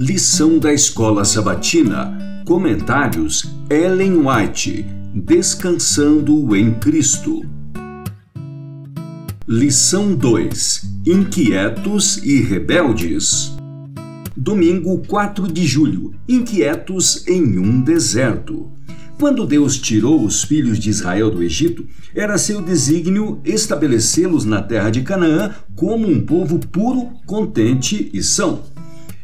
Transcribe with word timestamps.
Lição 0.00 0.60
da 0.60 0.72
Escola 0.72 1.24
Sabatina. 1.24 2.44
Comentários 2.46 3.52
Ellen 3.68 4.28
White. 4.28 4.86
Descansando 5.12 6.54
em 6.54 6.72
Cristo. 6.74 7.44
Lição 9.48 10.14
2. 10.14 10.82
Inquietos 11.04 12.18
e 12.18 12.40
rebeldes. 12.40 13.52
Domingo 14.36 14.98
4 14.98 15.52
de 15.52 15.66
julho. 15.66 16.14
Inquietos 16.28 17.26
em 17.26 17.58
um 17.58 17.80
deserto. 17.80 18.70
Quando 19.18 19.44
Deus 19.44 19.76
tirou 19.78 20.24
os 20.24 20.44
filhos 20.44 20.78
de 20.78 20.90
Israel 20.90 21.28
do 21.28 21.42
Egito, 21.42 21.84
era 22.14 22.38
seu 22.38 22.62
desígnio 22.62 23.40
estabelecê-los 23.44 24.44
na 24.44 24.62
terra 24.62 24.90
de 24.90 25.02
Canaã 25.02 25.56
como 25.74 26.06
um 26.06 26.20
povo 26.20 26.60
puro, 26.60 27.08
contente 27.26 28.08
e 28.14 28.22
são. 28.22 28.62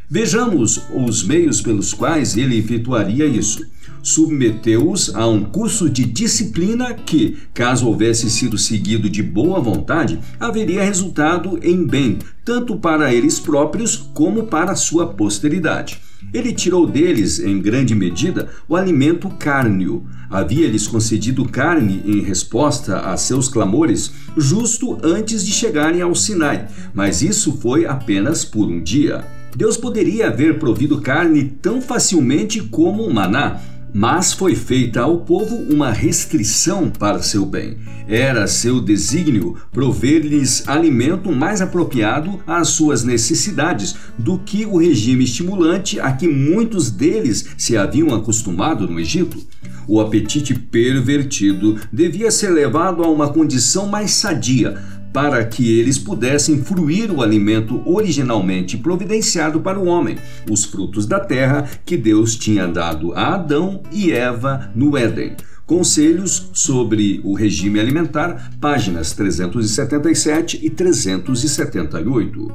Vejamos 0.08 0.82
os 0.94 1.24
meios 1.24 1.62
pelos 1.62 1.94
quais 1.94 2.36
ele 2.36 2.58
efetuaria 2.58 3.26
isso. 3.26 3.66
Submeteu-os 4.02 5.14
a 5.14 5.26
um 5.26 5.42
curso 5.42 5.88
de 5.88 6.04
disciplina 6.04 6.92
que, 6.92 7.38
caso 7.54 7.86
houvesse 7.86 8.28
sido 8.28 8.58
seguido 8.58 9.08
de 9.08 9.22
boa 9.22 9.58
vontade, 9.60 10.18
haveria 10.38 10.84
resultado 10.84 11.58
em 11.62 11.86
bem, 11.86 12.18
tanto 12.44 12.76
para 12.76 13.14
eles 13.14 13.40
próprios 13.40 13.96
como 13.96 14.44
para 14.44 14.76
sua 14.76 15.06
posteridade. 15.06 15.98
Ele 16.34 16.52
tirou 16.52 16.86
deles, 16.86 17.38
em 17.38 17.60
grande 17.60 17.94
medida, 17.94 18.50
o 18.68 18.76
alimento 18.76 19.30
cárneo. 19.30 20.06
Havia-lhes 20.28 20.86
concedido 20.86 21.48
carne 21.48 22.02
em 22.04 22.20
resposta 22.20 23.00
a 23.00 23.16
seus 23.16 23.48
clamores, 23.48 24.12
justo 24.36 24.98
antes 25.02 25.44
de 25.44 25.52
chegarem 25.52 26.02
ao 26.02 26.14
Sinai, 26.14 26.68
mas 26.92 27.22
isso 27.22 27.52
foi 27.58 27.86
apenas 27.86 28.44
por 28.44 28.68
um 28.68 28.82
dia. 28.82 29.24
Deus 29.56 29.76
poderia 29.76 30.28
haver 30.28 30.58
provido 30.58 31.00
carne 31.00 31.44
tão 31.44 31.80
facilmente 31.80 32.60
como 32.60 33.04
o 33.04 33.14
maná, 33.14 33.60
mas 33.92 34.32
foi 34.32 34.56
feita 34.56 35.02
ao 35.02 35.20
povo 35.20 35.54
uma 35.54 35.92
restrição 35.92 36.90
para 36.90 37.22
seu 37.22 37.46
bem. 37.46 37.76
Era 38.08 38.48
seu 38.48 38.80
desígnio 38.80 39.56
prover-lhes 39.70 40.68
alimento 40.68 41.30
mais 41.30 41.60
apropriado 41.60 42.40
às 42.44 42.68
suas 42.68 43.04
necessidades 43.04 43.94
do 44.18 44.36
que 44.40 44.66
o 44.66 44.76
regime 44.76 45.22
estimulante 45.22 46.00
a 46.00 46.10
que 46.10 46.26
muitos 46.26 46.90
deles 46.90 47.54
se 47.56 47.76
haviam 47.76 48.12
acostumado 48.12 48.88
no 48.88 48.98
Egito. 48.98 49.38
O 49.86 50.00
apetite 50.00 50.54
pervertido 50.54 51.78
devia 51.92 52.32
ser 52.32 52.50
levado 52.50 53.04
a 53.04 53.08
uma 53.08 53.28
condição 53.32 53.86
mais 53.86 54.10
sadia, 54.10 54.76
para 55.14 55.44
que 55.44 55.78
eles 55.78 55.96
pudessem 55.96 56.60
fruir 56.60 57.08
o 57.12 57.22
alimento 57.22 57.80
originalmente 57.88 58.76
providenciado 58.76 59.60
para 59.60 59.78
o 59.78 59.86
homem, 59.86 60.18
os 60.50 60.64
frutos 60.64 61.06
da 61.06 61.20
terra 61.20 61.70
que 61.86 61.96
Deus 61.96 62.34
tinha 62.34 62.66
dado 62.66 63.12
a 63.14 63.34
Adão 63.34 63.80
e 63.92 64.10
Eva 64.10 64.72
no 64.74 64.98
Éden. 64.98 65.36
Conselhos 65.64 66.50
sobre 66.52 67.20
o 67.22 67.32
regime 67.32 67.78
alimentar, 67.78 68.50
páginas 68.60 69.12
377 69.12 70.58
e 70.60 70.68
378. 70.68 72.52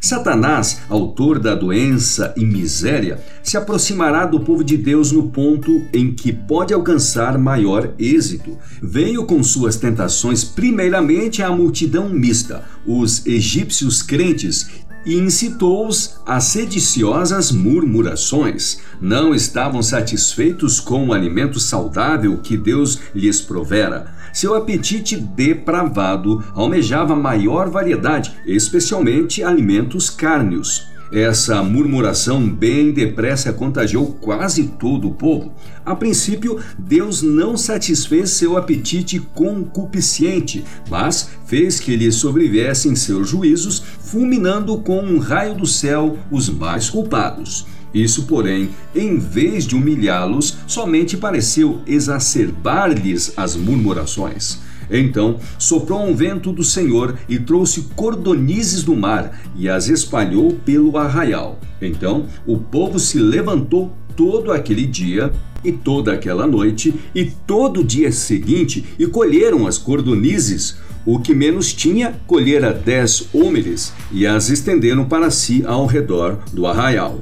Satanás, 0.00 0.82
autor 0.88 1.38
da 1.38 1.54
doença 1.54 2.32
e 2.36 2.44
miséria, 2.44 3.18
se 3.42 3.56
aproximará 3.56 4.26
do 4.26 4.40
povo 4.40 4.62
de 4.62 4.76
Deus 4.76 5.10
no 5.10 5.30
ponto 5.30 5.84
em 5.92 6.12
que 6.12 6.32
pode 6.32 6.72
alcançar 6.72 7.38
maior 7.38 7.92
êxito. 7.98 8.56
Veio 8.82 9.24
com 9.24 9.42
suas 9.42 9.76
tentações 9.76 10.44
primeiramente 10.44 11.42
à 11.42 11.50
multidão 11.50 12.08
mista, 12.08 12.64
os 12.86 13.26
egípcios 13.26 14.02
crentes, 14.02 14.68
e 15.06 15.14
incitou-os 15.14 16.16
a 16.26 16.40
sediciosas 16.40 17.52
murmurações. 17.52 18.78
Não 19.00 19.32
estavam 19.32 19.80
satisfeitos 19.80 20.80
com 20.80 21.06
o 21.06 21.12
alimento 21.12 21.60
saudável 21.60 22.38
que 22.38 22.56
Deus 22.56 22.98
lhes 23.14 23.40
provera. 23.40 24.15
Seu 24.36 24.54
apetite 24.54 25.16
depravado 25.16 26.44
almejava 26.52 27.16
maior 27.16 27.70
variedade, 27.70 28.34
especialmente 28.44 29.42
alimentos 29.42 30.10
cárneos. 30.10 30.88
Essa 31.10 31.62
murmuração 31.62 32.46
bem 32.46 32.92
depressa 32.92 33.50
contagiou 33.50 34.12
quase 34.20 34.66
todo 34.78 35.08
o 35.08 35.14
povo. 35.14 35.54
A 35.86 35.96
princípio, 35.96 36.60
Deus 36.78 37.22
não 37.22 37.56
satisfez 37.56 38.28
seu 38.28 38.58
apetite 38.58 39.18
concupiscente, 39.20 40.62
mas 40.90 41.30
fez 41.46 41.80
que 41.80 41.96
lhe 41.96 42.12
sobrevivessem 42.12 42.94
seus 42.94 43.30
juízos, 43.30 43.82
fulminando 44.00 44.76
com 44.82 44.98
um 45.00 45.18
raio 45.18 45.54
do 45.54 45.66
céu 45.66 46.18
os 46.30 46.50
mais 46.50 46.90
culpados. 46.90 47.64
Isso, 47.94 48.26
porém, 48.26 48.70
em 48.94 49.18
vez 49.18 49.66
de 49.66 49.74
humilhá-los, 49.74 50.58
somente 50.66 51.16
pareceu 51.16 51.80
exacerbar-lhes 51.86 53.32
as 53.36 53.56
murmurações. 53.56 54.58
Então 54.90 55.38
soprou 55.58 56.06
um 56.06 56.14
vento 56.14 56.52
do 56.52 56.62
Senhor 56.62 57.18
e 57.28 57.38
trouxe 57.38 57.88
cordonizes 57.94 58.82
do 58.82 58.94
mar 58.94 59.40
e 59.56 59.68
as 59.68 59.88
espalhou 59.88 60.52
pelo 60.64 60.96
arraial. 60.96 61.58
Então 61.80 62.26
o 62.46 62.58
povo 62.58 62.98
se 62.98 63.18
levantou 63.18 63.92
todo 64.14 64.52
aquele 64.52 64.86
dia 64.86 65.32
e 65.64 65.72
toda 65.72 66.12
aquela 66.12 66.46
noite 66.46 66.94
e 67.14 67.24
todo 67.24 67.80
o 67.80 67.84
dia 67.84 68.12
seguinte 68.12 68.84
e 68.98 69.06
colheram 69.06 69.66
as 69.66 69.76
cordonizes. 69.76 70.76
O 71.04 71.20
que 71.20 71.34
menos 71.34 71.72
tinha, 71.72 72.18
colhera 72.26 72.72
dez 72.72 73.28
homens 73.32 73.92
e 74.10 74.26
as 74.26 74.48
estenderam 74.50 75.04
para 75.04 75.30
si 75.30 75.64
ao 75.64 75.86
redor 75.86 76.38
do 76.52 76.66
arraial. 76.66 77.20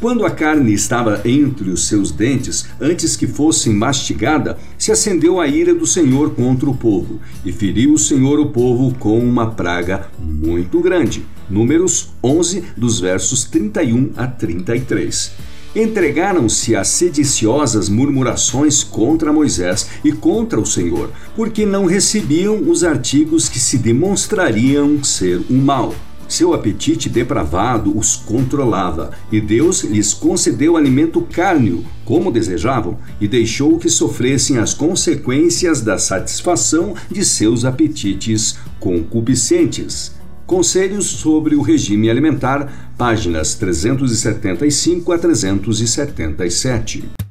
Quando 0.00 0.24
a 0.24 0.30
carne 0.30 0.72
estava 0.72 1.20
entre 1.24 1.70
os 1.70 1.88
seus 1.88 2.12
dentes, 2.12 2.66
antes 2.80 3.16
que 3.16 3.26
fosse 3.26 3.68
mastigada, 3.68 4.56
se 4.78 4.92
acendeu 4.92 5.40
a 5.40 5.48
ira 5.48 5.74
do 5.74 5.86
Senhor 5.86 6.36
contra 6.36 6.70
o 6.70 6.76
povo, 6.76 7.20
e 7.44 7.50
feriu 7.50 7.94
o 7.94 7.98
Senhor 7.98 8.38
o 8.38 8.50
povo 8.50 8.94
com 8.96 9.18
uma 9.18 9.50
praga 9.50 10.06
muito 10.16 10.80
grande. 10.80 11.26
Números 11.50 12.10
11, 12.22 12.62
dos 12.76 13.00
versos 13.00 13.44
31 13.44 14.12
a 14.16 14.28
33 14.28 15.32
entregaram-se 15.74 16.74
a 16.74 16.82
sediciosas 16.82 17.88
murmurações 17.88 18.82
contra 18.82 19.32
Moisés 19.32 19.88
e 20.02 20.12
contra 20.12 20.58
o 20.58 20.66
Senhor, 20.66 21.10
porque 21.36 21.66
não 21.66 21.84
recebiam 21.84 22.68
os 22.68 22.82
artigos 22.82 23.48
que 23.48 23.60
se 23.60 23.78
demonstrariam 23.78 25.04
ser 25.04 25.40
um 25.50 25.60
mal. 25.60 25.94
Seu 26.28 26.52
apetite 26.52 27.08
depravado 27.08 27.96
os 27.96 28.14
controlava, 28.14 29.12
e 29.32 29.40
Deus 29.40 29.82
lhes 29.82 30.12
concedeu 30.12 30.76
alimento 30.76 31.22
cárneo, 31.22 31.82
como 32.04 32.30
desejavam, 32.30 32.98
e 33.18 33.26
deixou 33.26 33.78
que 33.78 33.88
sofressem 33.88 34.58
as 34.58 34.74
consequências 34.74 35.80
da 35.80 35.98
satisfação 35.98 36.94
de 37.10 37.24
seus 37.24 37.64
apetites 37.64 38.58
concupiscentes. 38.78 40.14
Conselhos 40.46 41.06
sobre 41.06 41.56
o 41.56 41.62
regime 41.62 42.10
alimentar, 42.10 42.92
páginas 42.96 43.54
375 43.54 45.12
a 45.12 45.18
377. 45.18 47.27